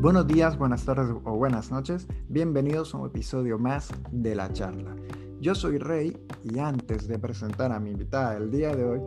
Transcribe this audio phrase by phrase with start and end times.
[0.00, 2.06] Buenos días, buenas tardes o buenas noches.
[2.28, 4.94] Bienvenidos a un episodio más de la charla.
[5.40, 6.14] Yo soy Rey
[6.44, 9.00] y antes de presentar a mi invitada del día de hoy,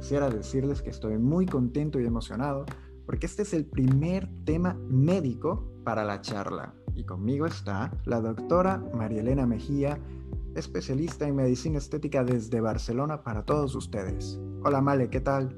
[0.00, 2.66] quisiera decirles que estoy muy contento y emocionado
[3.04, 6.74] porque este es el primer tema médico para la charla.
[6.96, 10.00] Y conmigo está la doctora María Elena Mejía,
[10.56, 14.40] especialista en medicina estética desde Barcelona para todos ustedes.
[14.64, 15.56] Hola Male, ¿qué tal?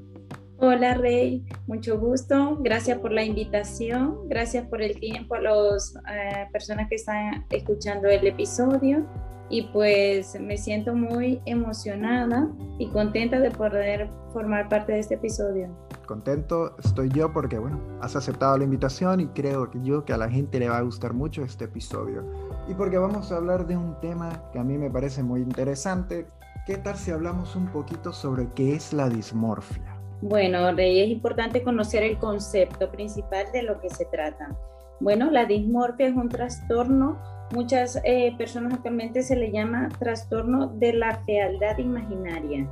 [0.59, 2.57] Hola Rey, mucho gusto.
[2.61, 4.29] Gracias por la invitación.
[4.29, 9.07] Gracias por el tiempo a las eh, personas que están escuchando el episodio.
[9.49, 15.88] Y pues me siento muy emocionada y contenta de poder formar parte de este episodio.
[16.09, 20.17] Contento estoy yo porque, bueno, has aceptado la invitación y creo que yo que a
[20.17, 22.25] la gente le va a gustar mucho este episodio.
[22.67, 26.25] Y porque vamos a hablar de un tema que a mí me parece muy interesante.
[26.65, 29.99] ¿Qué tal si hablamos un poquito sobre qué es la dismorfia?
[30.23, 34.57] Bueno, Rey, es importante conocer el concepto principal de lo que se trata.
[34.99, 37.19] Bueno, la dismorfia es un trastorno,
[37.53, 42.67] muchas eh, personas actualmente se le llama trastorno de la fealdad imaginaria,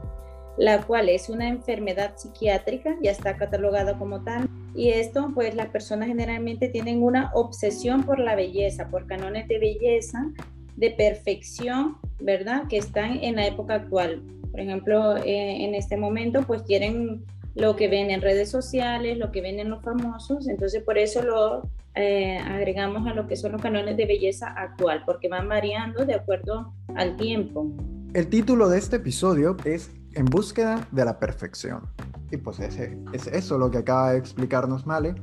[0.57, 5.67] la cual es una enfermedad psiquiátrica, ya está catalogada como tal, y esto pues las
[5.67, 10.31] personas generalmente tienen una obsesión por la belleza, por canones de belleza,
[10.75, 12.67] de perfección, ¿verdad?
[12.67, 14.21] Que están en la época actual.
[14.51, 17.23] Por ejemplo, eh, en este momento pues quieren
[17.55, 21.23] lo que ven en redes sociales, lo que ven en los famosos, entonces por eso
[21.23, 26.05] lo eh, agregamos a lo que son los canones de belleza actual, porque van variando
[26.05, 27.71] de acuerdo al tiempo.
[28.13, 31.83] El título de este episodio es En búsqueda de la perfección.
[32.31, 35.15] Y pues ese, es eso lo que acaba de explicarnos Male.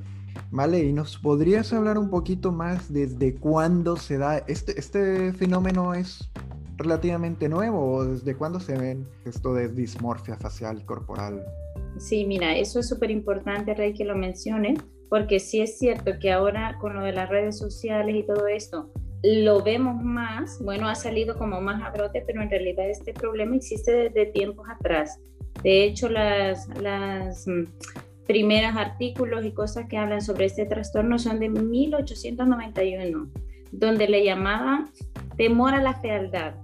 [0.50, 4.38] Male, ¿y nos podrías hablar un poquito más desde cuándo se da?
[4.38, 6.30] Este, este fenómeno es
[6.76, 11.44] relativamente nuevo o desde cuándo se ven esto de dismorfia facial corporal?
[11.98, 16.32] Sí, mira, eso es súper importante, Rey, que lo menciones, porque sí es cierto que
[16.32, 18.90] ahora con lo de las redes sociales y todo esto,
[19.24, 23.56] lo vemos más, bueno, ha salido como más a brote, pero en realidad este problema
[23.56, 25.18] existe desde tiempos atrás.
[25.62, 27.64] De hecho, las, las mm,
[28.26, 33.30] primeras artículos y cosas que hablan sobre este trastorno son de 1891,
[33.72, 34.90] donde le llamaban
[35.38, 36.56] temor a la fealdad.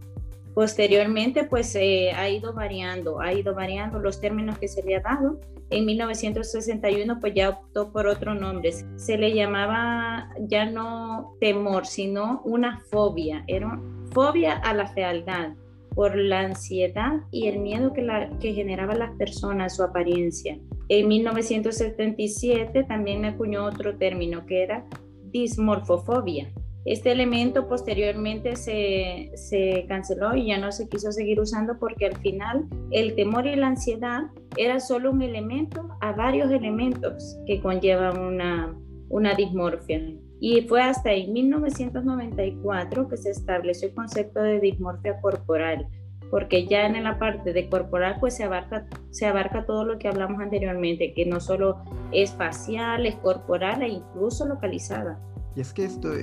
[0.55, 5.01] Posteriormente, pues eh, ha ido variando, ha ido variando los términos que se le ha
[5.01, 5.41] dado.
[5.71, 8.73] En 1961, pues ya optó por otro nombre.
[8.97, 13.45] Se le llamaba ya no temor, sino una fobia.
[13.47, 13.81] Era
[14.13, 15.51] fobia a la fealdad
[15.95, 20.59] por la ansiedad y el miedo que, la, que generaban las personas, su apariencia.
[20.89, 24.85] En 1977 también acuñó otro término que era
[25.31, 26.53] dismorfofobia
[26.85, 32.17] este elemento posteriormente se, se, canceló y ya no se quiso seguir usando porque al
[32.17, 34.23] final el temor y la ansiedad
[34.57, 38.75] era solo un elemento a varios elementos que conllevan una,
[39.11, 40.01] una dismorfia.
[40.41, 45.87] Y fue hasta en 1994 que se estableció el concepto de dismorfia corporal,
[46.31, 50.09] porque ya en la parte de corporal pues se abarca, se abarca todo lo que
[50.09, 55.21] hablamos anteriormente, que no solo es facial, es corporal e incluso localizada.
[55.55, 56.15] Y es que esto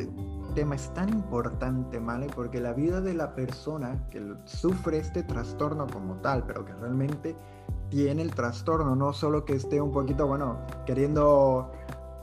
[0.58, 2.26] tema es tan importante, ¿vale?
[2.34, 7.36] Porque la vida de la persona que sufre este trastorno como tal, pero que realmente
[7.90, 10.58] tiene el trastorno, no solo que esté un poquito, bueno,
[10.88, 11.72] queriendo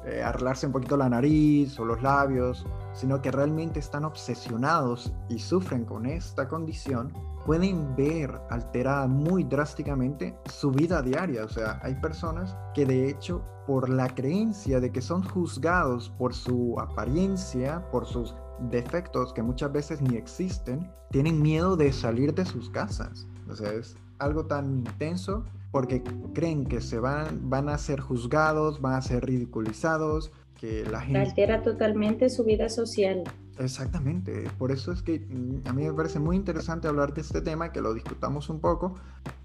[0.04, 5.38] eh, arreglarse un poquito la nariz o los labios, sino que realmente están obsesionados y
[5.38, 7.12] sufren con esta condición,
[7.44, 11.44] pueden ver alterada muy drásticamente su vida diaria.
[11.44, 16.34] O sea, hay personas que de hecho por la creencia de que son juzgados por
[16.34, 18.34] su apariencia, por sus
[18.70, 23.26] defectos que muchas veces ni existen, tienen miedo de salir de sus casas.
[23.48, 26.02] O sea, es algo tan intenso porque
[26.34, 30.30] creen que se van, van a ser juzgados, van a ser ridiculizados,
[30.60, 31.18] que la gente...
[31.18, 33.24] Altera totalmente su vida social.
[33.58, 37.40] Exactamente, por eso es que mm, a mí me parece muy interesante hablar de este
[37.40, 38.94] tema, que lo discutamos un poco.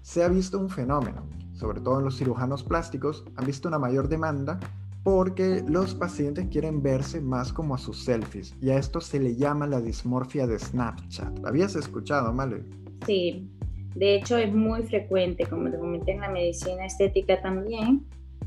[0.02, 4.08] Se ha visto un fenómeno, sobre todo en los cirujanos plásticos, han visto una mayor
[4.08, 4.58] demanda
[5.02, 9.34] porque los pacientes quieren verse más como a sus selfies y a esto se le
[9.34, 11.44] llama la dismorfia de Snapchat.
[11.46, 12.64] ¿Habías escuchado, Male?
[13.06, 13.48] Sí,
[13.94, 18.06] de hecho es muy frecuente, como te comenté en la medicina estética también,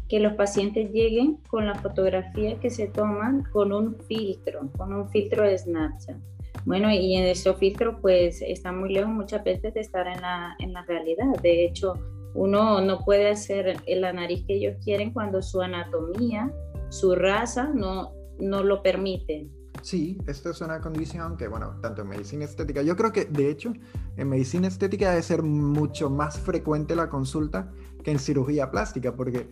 [0.09, 5.09] que los pacientes lleguen con la fotografía que se toman con un filtro, con un
[5.09, 6.17] filtro de Snapchat.
[6.65, 10.55] Bueno, y en ese filtro pues está muy lejos muchas veces de estar en la,
[10.59, 11.25] en la realidad.
[11.41, 11.95] De hecho,
[12.35, 16.51] uno no puede hacer la nariz que ellos quieren cuando su anatomía,
[16.89, 19.47] su raza no, no lo permite.
[19.81, 23.49] Sí, esta es una condición que, bueno, tanto en medicina estética, yo creo que de
[23.49, 23.73] hecho
[24.15, 27.69] en medicina estética debe ser mucho más frecuente la consulta
[28.01, 29.49] que en cirugía plástica, porque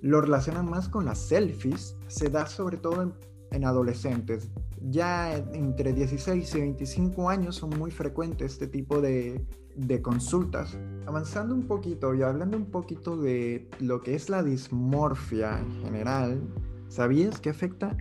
[0.00, 3.12] lo relacionan más con las selfies, se da sobre todo
[3.50, 4.50] en, adolescentes.
[4.80, 9.44] Ya entre 16 y 25 años son muy frecuentes este tipo de,
[9.76, 10.78] de consultas.
[11.06, 16.40] Avanzando un poquito y hablando un poquito de lo que es la dismorfia en general,
[16.88, 17.96] ¿sabías que afecta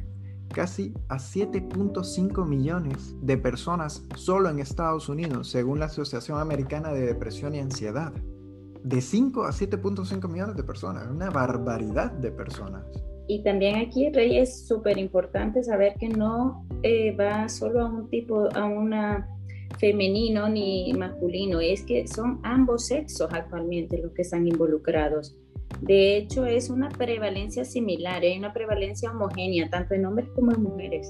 [0.49, 7.05] casi a 7.5 millones de personas solo en Estados Unidos, según la Asociación Americana de
[7.05, 8.13] Depresión y Ansiedad.
[8.83, 12.85] De 5 a 7.5 millones de personas, una barbaridad de personas.
[13.27, 18.09] Y también aquí, Rey, es súper importante saber que no eh, va solo a un
[18.09, 19.27] tipo, a una
[19.77, 25.37] femenino ni masculino, es que son ambos sexos actualmente los que están involucrados.
[25.81, 30.63] De hecho, es una prevalencia similar, hay una prevalencia homogénea, tanto en hombres como en
[30.63, 31.09] mujeres.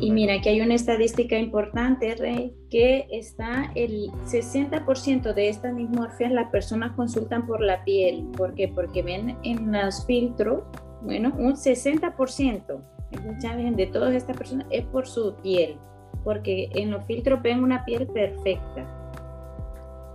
[0.00, 6.32] y mira que hay una estadística importante, Rey, que está el 60% de estas dismorfias
[6.32, 8.26] las personas consultan por la piel.
[8.36, 8.68] ¿Por qué?
[8.68, 10.64] Porque ven en los filtros,
[11.02, 12.82] bueno, un 60%,
[13.12, 15.76] escucha bien, de todas estas personas es por su piel,
[16.24, 18.98] porque en los filtros ven una piel perfecta.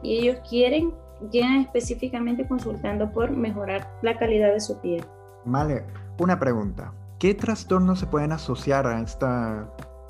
[0.03, 0.93] Y ellos quieren
[1.31, 5.03] llegan específicamente consultando por mejorar la calidad de su piel.
[5.45, 5.83] Vale,
[6.19, 6.93] una pregunta.
[7.19, 9.67] ¿Qué trastornos se pueden asociar a estas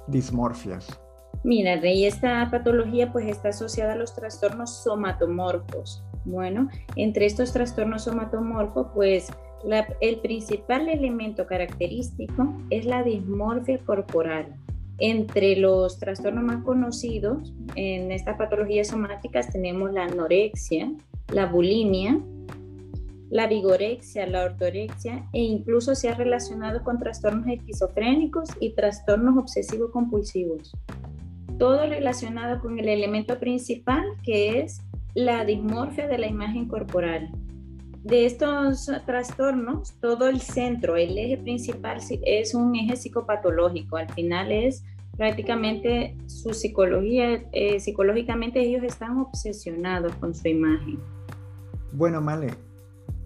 [0.07, 0.99] dismorfias?
[1.43, 6.03] Mira, Rey, esta patología pues está asociada a los trastornos somatomorfos.
[6.25, 9.31] Bueno, entre estos trastornos somatomorfos, pues
[10.01, 14.55] el principal elemento característico es la dismorfia corporal.
[14.99, 20.91] Entre los trastornos más conocidos en estas patologías somáticas tenemos la anorexia,
[21.31, 22.19] la bulimia,
[23.29, 30.71] la vigorexia, la ortorexia e incluso se ha relacionado con trastornos esquizofrénicos y trastornos obsesivo-compulsivos.
[31.59, 34.81] Todo relacionado con el elemento principal que es
[35.13, 37.29] la dismorfia de la imagen corporal.
[38.07, 43.97] De estos trastornos, todo el centro, el eje principal es un eje psicopatológico.
[43.97, 44.85] Al final es
[45.17, 50.99] prácticamente su psicología, eh, psicológicamente ellos están obsesionados con su imagen.
[51.91, 52.53] Bueno, Male,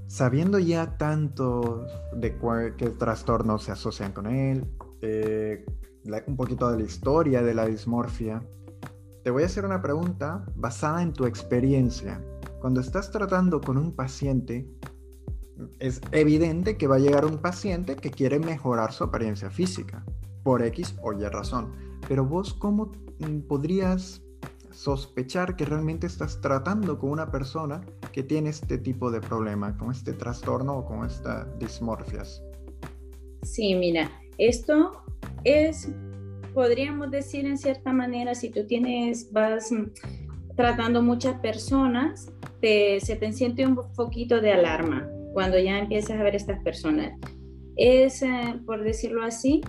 [0.07, 1.85] sabiendo ya tanto
[2.15, 2.35] de
[2.75, 4.65] qué trastornos se asocian con él,
[5.03, 5.63] eh,
[6.25, 8.41] un poquito de la historia de la dismorfia,
[9.23, 12.19] te voy a hacer una pregunta basada en tu experiencia.
[12.61, 14.67] Cuando estás tratando con un paciente,
[15.79, 20.05] es evidente que va a llegar un paciente que quiere mejorar su apariencia física,
[20.43, 21.73] por X o Y razón.
[22.07, 24.21] Pero vos, ¿cómo mm, podrías
[24.69, 27.81] sospechar que realmente estás tratando con una persona
[28.11, 32.43] que tiene este tipo de problema, con este trastorno o con estas dismorfias?
[33.41, 35.03] Sí, mira, esto
[35.45, 35.89] es,
[36.53, 39.73] podríamos decir en cierta manera, si tú tienes, vas
[40.55, 42.31] tratando muchas personas,
[42.61, 47.17] se te siente un poquito de alarma cuando ya empiezas a ver estas personas.
[47.75, 49.61] Es, eh, por decirlo así,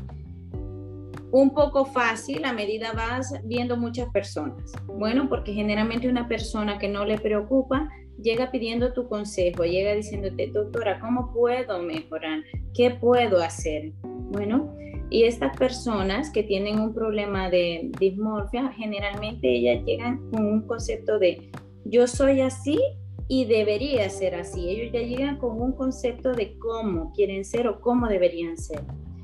[1.30, 4.72] un poco fácil a medida vas viendo muchas personas.
[4.86, 7.88] Bueno, porque generalmente una persona que no le preocupa
[8.22, 12.42] llega pidiendo tu consejo, llega diciéndote, doctora, ¿cómo puedo mejorar?
[12.74, 13.92] ¿Qué puedo hacer?
[14.02, 14.74] Bueno,
[15.10, 21.18] y estas personas que tienen un problema de dismorfia, generalmente ellas llegan con un concepto
[21.18, 21.50] de
[21.84, 22.80] yo soy así
[23.28, 24.68] y debería ser así.
[24.68, 28.82] Ellos ya llegan con un concepto de cómo quieren ser o cómo deberían ser.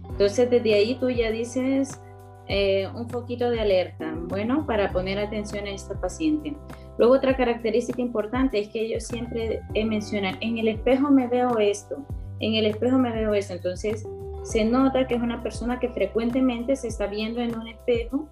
[0.08, 2.00] Entonces desde ahí tú ya dices
[2.48, 6.56] eh, un poquito de alerta, bueno, para poner atención a esta paciente.
[6.96, 12.04] Luego otra característica importante es que ellos siempre mencionan, en el espejo me veo esto,
[12.40, 13.52] en el espejo me veo esto.
[13.52, 14.08] Entonces
[14.42, 18.28] se nota que es una persona que frecuentemente se está viendo en un espejo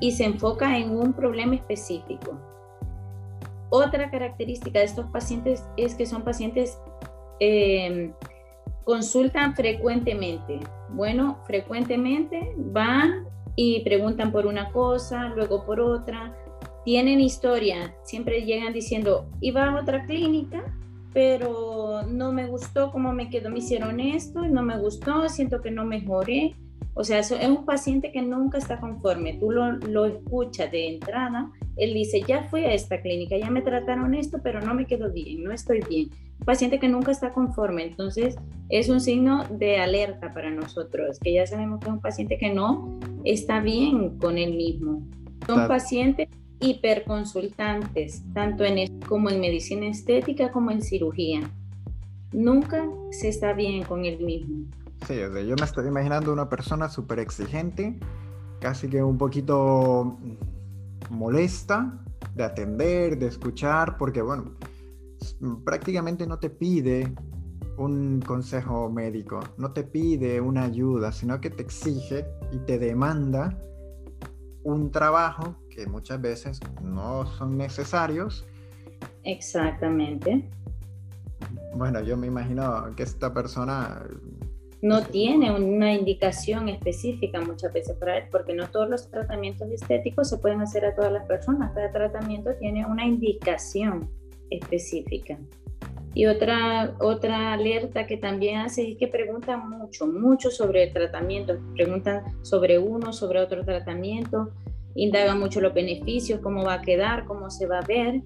[0.00, 2.49] y se enfoca en un problema específico.
[3.70, 6.78] Otra característica de estos pacientes es que son pacientes
[7.38, 8.12] eh,
[8.84, 10.60] consultan frecuentemente.
[10.90, 16.36] Bueno, frecuentemente van y preguntan por una cosa, luego por otra.
[16.84, 20.64] Tienen historia, siempre llegan diciendo, iba a otra clínica,
[21.12, 25.70] pero no me gustó cómo me quedó, me hicieron esto, no me gustó, siento que
[25.70, 26.54] no mejoré.
[26.94, 29.34] O sea, es un paciente que nunca está conforme.
[29.34, 33.62] Tú lo, lo escuchas de entrada, él dice, ya fui a esta clínica, ya me
[33.62, 36.10] trataron esto, pero no me quedó bien, no estoy bien.
[36.40, 38.36] Un paciente que nunca está conforme, entonces
[38.68, 42.52] es un signo de alerta para nosotros, que ya sabemos que es un paciente que
[42.52, 45.02] no está bien con él mismo.
[45.46, 46.28] Son pacientes
[46.60, 51.50] hiperconsultantes, tanto en como en medicina estética como en cirugía.
[52.32, 54.66] Nunca se está bien con él mismo.
[55.06, 57.98] Sí, yo me estoy imaginando una persona súper exigente
[58.60, 60.18] casi que un poquito
[61.08, 62.04] molesta
[62.34, 64.56] de atender, de escuchar, porque bueno,
[65.64, 67.12] prácticamente no te pide
[67.78, 73.58] un consejo médico, no te pide una ayuda, sino que te exige y te demanda
[74.62, 78.46] un trabajo que muchas veces no son necesarios.
[79.24, 80.50] Exactamente.
[81.74, 84.02] Bueno, yo me imagino que esta persona
[84.82, 90.30] no tiene una indicación específica muchas veces para él, porque no todos los tratamientos estéticos
[90.30, 91.72] se pueden hacer a todas las personas.
[91.74, 94.10] Cada tratamiento tiene una indicación
[94.48, 95.38] específica.
[96.14, 101.58] Y otra, otra alerta que también hace es que preguntan mucho, mucho sobre el tratamiento,
[101.74, 104.50] preguntan sobre uno, sobre otro tratamiento,
[104.96, 108.22] indagan mucho los beneficios, cómo va a quedar, cómo se va a ver.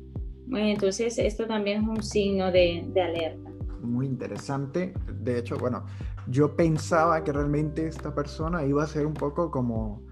[0.55, 3.54] entonces esto también es un signo de, de alerta.
[3.85, 4.95] Muy interesante.
[5.21, 5.85] De hecho, bueno,
[6.29, 10.03] yo pensaba que realmente esta persona iba a ser un poco como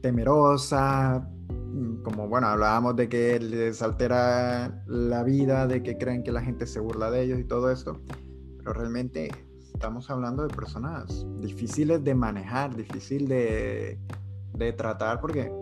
[0.00, 6.32] temerosa, Mm, como bueno, hablábamos de que les altera la vida, de que creen que
[6.32, 8.00] la gente se burla de ellos y todo esto,
[8.58, 9.30] pero realmente
[9.72, 13.98] estamos hablando de personas difíciles de manejar, difícil de,
[14.54, 15.52] de tratar, porque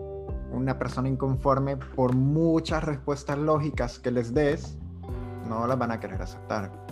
[0.51, 4.77] una persona inconforme, por muchas respuestas lógicas que les des,
[5.47, 6.86] no las van a querer aceptar.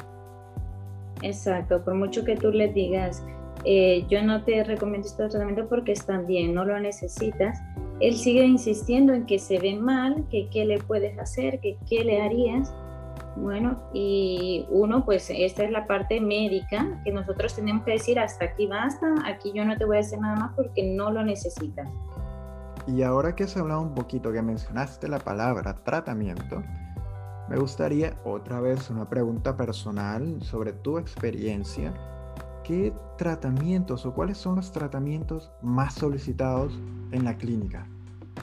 [1.25, 3.24] Exacto, por mucho que tú les digas,
[3.63, 7.63] eh, yo no te recomiendo este tratamiento porque están bien, no lo necesitas,
[8.00, 12.03] él sigue insistiendo en que se ve mal, que qué le puedes hacer, que qué
[12.03, 12.72] le harías.
[13.38, 18.46] Bueno, y uno, pues esta es la parte médica que nosotros tenemos que decir hasta
[18.46, 21.89] aquí basta, aquí yo no te voy a hacer nada más porque no lo necesitas.
[22.86, 26.62] Y ahora que has hablado un poquito, que mencionaste la palabra tratamiento,
[27.50, 31.94] me gustaría otra vez una pregunta personal sobre tu experiencia
[32.66, 36.74] ¿qué tratamientos o cuáles son los tratamientos más solicitados
[37.12, 37.88] en la clínica?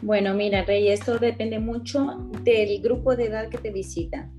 [0.00, 4.30] Bueno, mira, Rey, esto depende mucho del grupo de edad que te visita.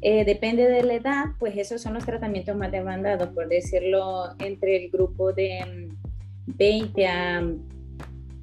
[0.00, 4.84] Eh, depende de la edad, pues esos son los tratamientos más demandados, por decirlo, entre
[4.84, 5.88] el grupo de
[6.46, 7.42] 20 mm, a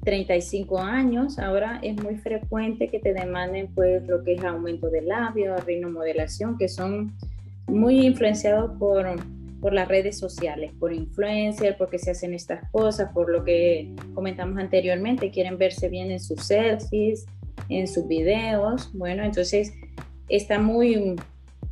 [0.06, 1.38] 35 años.
[1.38, 6.56] Ahora es muy frecuente que te demanden pues lo que es aumento de labio, rinomodelación,
[6.56, 7.12] que son
[7.66, 9.18] muy influenciados por
[9.60, 14.58] por las redes sociales, por influencer, porque se hacen estas cosas, por lo que comentamos
[14.58, 17.26] anteriormente, quieren verse bien en sus selfies,
[17.68, 18.90] en sus videos.
[18.92, 19.72] Bueno, entonces
[20.28, 21.16] está muy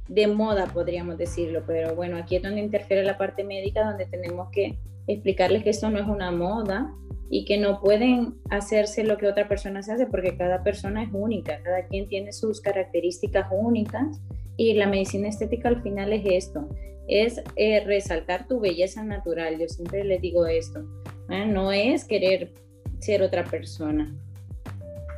[0.09, 4.51] de moda, podríamos decirlo, pero bueno, aquí es donde interfiere la parte médica, donde tenemos
[4.51, 4.77] que
[5.07, 6.95] explicarles que esto no es una moda
[7.31, 11.09] y que no pueden hacerse lo que otra persona se hace, porque cada persona es
[11.13, 14.21] única, cada quien tiene sus características únicas
[14.57, 16.69] y la medicina estética al final es esto,
[17.09, 19.59] es eh, resaltar tu belleza natural.
[19.59, 20.85] Yo siempre les digo esto,
[21.29, 21.45] ¿eh?
[21.47, 22.53] no es querer
[23.01, 24.15] ser otra persona.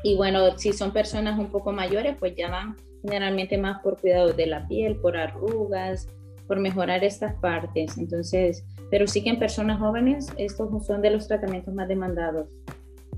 [0.02, 4.36] Y bueno, si son personas un poco mayores, pues ya van generalmente más por cuidados
[4.36, 6.08] de la piel, por arrugas,
[6.46, 7.98] por mejorar estas partes.
[7.98, 12.48] Entonces, pero sí que en personas jóvenes estos son de los tratamientos más demandados.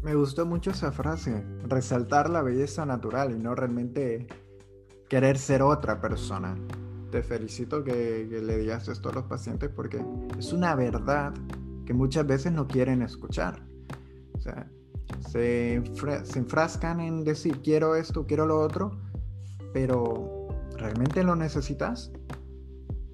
[0.02, 4.26] Me gustó mucho esa frase, resaltar la belleza natural y no realmente
[5.08, 6.56] querer ser otra persona
[7.10, 10.04] te felicito que, le digas esto a los pacientes porque
[10.38, 11.32] es una verdad
[11.86, 13.62] que muchas veces no quieren escuchar.
[14.34, 14.70] O sea,
[15.28, 15.82] se,
[16.24, 18.98] se enfrascan en decir quiero esto, quiero lo otro,
[19.72, 22.12] pero ¿realmente lo necesitas?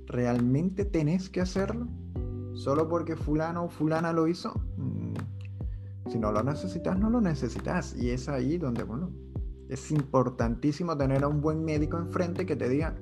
[0.06, 1.88] ¿Realmente tenés que hacerlo?
[2.54, 4.54] ¿Solo porque fulano o fulana lo hizo?
[4.76, 5.14] Mm,
[6.10, 7.94] si no lo necesitas, no lo necesitas.
[7.96, 9.10] Y es ahí donde, bueno,
[9.68, 12.94] es importantísimo tener a un buen médico enfrente que te diga,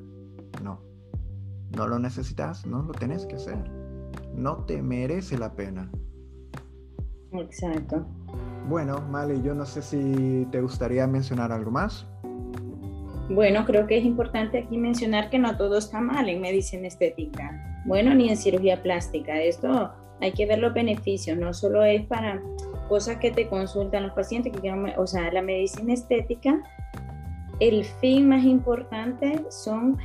[0.62, 0.80] no,
[1.76, 3.70] no lo necesitas, no lo tienes que hacer.
[4.34, 5.90] No te merece la pena.
[7.32, 8.06] Exacto.
[8.68, 12.06] Bueno, Mali, yo no sé si te gustaría mencionar algo más.
[13.28, 17.71] Bueno, creo que es importante aquí mencionar que no todo está mal en medicina estética.
[17.84, 19.40] Bueno, ni en cirugía plástica.
[19.40, 21.36] Esto hay que ver los beneficios.
[21.36, 22.40] No solo es para
[22.88, 26.62] cosas que te consultan los pacientes, que o sea, la medicina estética,
[27.60, 29.98] el fin más importante son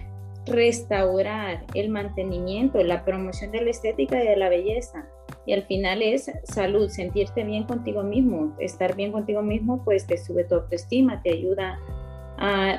[0.46, 5.06] restaurar el mantenimiento, la promoción de la estética y de la belleza.
[5.46, 8.56] Y al final es salud, sentirte bien contigo mismo.
[8.60, 11.80] Estar bien contigo mismo, pues te sube tu autoestima, te ayuda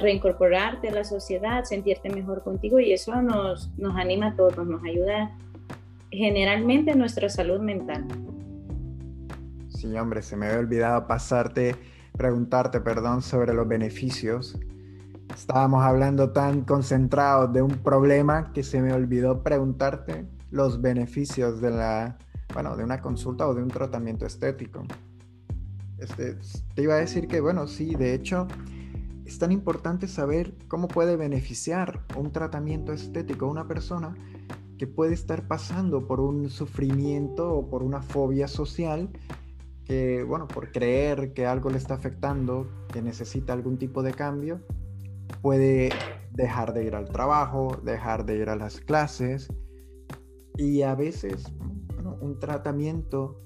[0.00, 4.82] reincorporarte a la sociedad, sentirte mejor contigo y eso nos, nos anima a todos, nos
[4.84, 5.30] ayuda
[6.10, 8.06] generalmente a nuestra salud mental.
[9.68, 11.76] Sí, hombre, se me había olvidado pasarte,
[12.16, 14.58] preguntarte, perdón, sobre los beneficios
[15.34, 21.70] Estábamos hablando tan concentrados de un problema que se me olvidó preguntarte los beneficios de
[21.70, 22.18] la,
[22.54, 24.84] bueno, de una consulta o de un tratamiento estético.
[25.98, 26.38] este,
[26.74, 28.48] te iba a decir que, bueno, sí, de hecho,
[29.28, 34.14] es tan importante saber cómo puede beneficiar un tratamiento estético a una persona
[34.78, 39.11] que puede estar pasando por un sufrimiento o por una fobia social
[39.85, 44.62] que, bueno, por creer que algo le está afectando, que necesita algún tipo de cambio,
[45.42, 45.90] puede
[46.32, 49.52] dejar de ir al trabajo, dejar de ir a las clases
[50.56, 51.52] y a veces
[52.23, 53.42] un tratamiento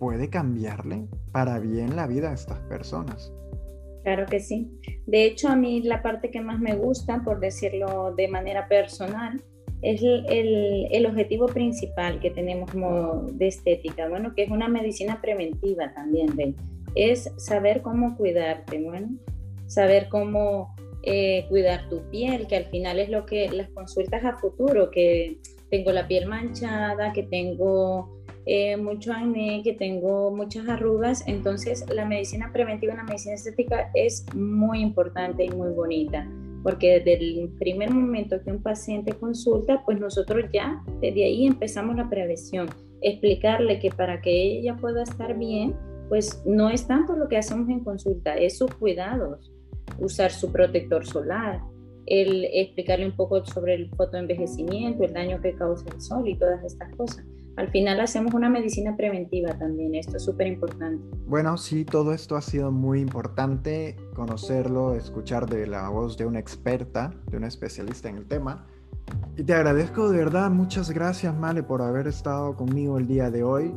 [0.00, 3.32] puede cambiarle para bien la vida a estas personas.
[4.06, 4.70] Claro que sí.
[5.06, 9.42] De hecho, a mí la parte que más me gusta, por decirlo de manera personal,
[9.82, 15.20] es el, el, objetivo principal que tenemos como de estética, bueno, que es una medicina
[15.20, 16.54] preventiva también,
[16.94, 19.08] es saber cómo cuidarte, bueno,
[19.66, 20.72] saber cómo
[21.02, 25.40] eh, cuidar tu piel, que al final es lo que las consultas a futuro, que
[25.68, 28.15] tengo la piel manchada, que tengo
[28.46, 34.24] eh, mucho acné, que tengo muchas arrugas, entonces la medicina preventiva, la medicina estética es
[34.34, 36.26] muy importante y muy bonita
[36.66, 41.94] porque desde el primer momento que un paciente consulta, pues nosotros ya desde ahí empezamos
[41.94, 42.68] la prevención,
[43.02, 45.76] explicarle que para que ella pueda estar bien,
[46.08, 49.52] pues no es tanto lo que hacemos en consulta, es sus cuidados,
[50.00, 51.60] usar su protector solar,
[52.06, 56.64] el explicarle un poco sobre el fotoenvejecimiento, el daño que causa el sol y todas
[56.64, 57.24] estas cosas
[57.56, 61.02] al final hacemos una medicina preventiva también, esto es súper importante.
[61.26, 66.38] Bueno, sí, todo esto ha sido muy importante, conocerlo, escuchar de la voz de una
[66.38, 68.66] experta, de una especialista en el tema.
[69.36, 73.42] Y te agradezco de verdad, muchas gracias Male por haber estado conmigo el día de
[73.42, 73.72] hoy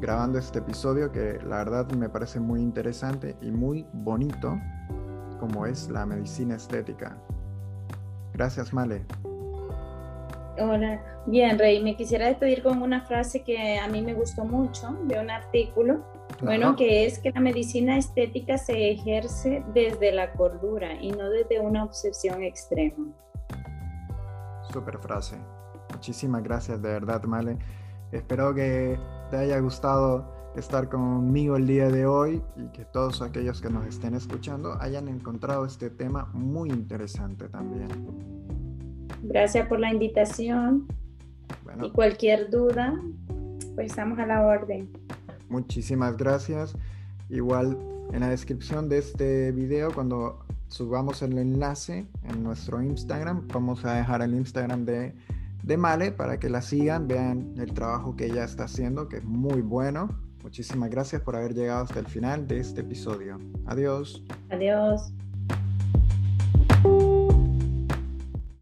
[0.00, 4.58] grabando este episodio que la verdad me parece muy interesante y muy bonito
[5.40, 7.16] como es la medicina estética.
[8.32, 9.04] Gracias Male.
[10.60, 11.82] Hola, bien, Rey.
[11.82, 16.04] Me quisiera despedir con una frase que a mí me gustó mucho de un artículo,
[16.42, 21.60] bueno, que es que la medicina estética se ejerce desde la cordura y no desde
[21.60, 23.06] una obsesión extrema.
[24.72, 25.36] Super frase.
[25.92, 27.58] Muchísimas gracias, de verdad, Male.
[28.12, 28.98] Espero que
[29.30, 33.86] te haya gustado estar conmigo el día de hoy y que todos aquellos que nos
[33.86, 38.37] estén escuchando hayan encontrado este tema muy interesante también.
[39.22, 40.86] Gracias por la invitación.
[41.82, 43.00] Y cualquier duda,
[43.74, 44.90] pues estamos a la orden.
[45.48, 46.74] Muchísimas gracias.
[47.28, 47.78] Igual
[48.12, 53.94] en la descripción de este video, cuando subamos el enlace en nuestro Instagram, vamos a
[53.94, 55.14] dejar el Instagram de,
[55.62, 59.24] de Male para que la sigan, vean el trabajo que ella está haciendo, que es
[59.24, 60.08] muy bueno.
[60.42, 63.38] Muchísimas gracias por haber llegado hasta el final de este episodio.
[63.66, 64.24] Adiós.
[64.50, 65.12] Adiós.